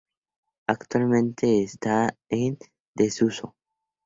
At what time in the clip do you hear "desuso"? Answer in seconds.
2.95-3.53